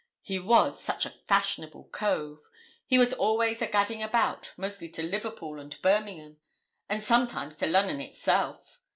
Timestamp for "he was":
0.23-0.83, 2.87-3.13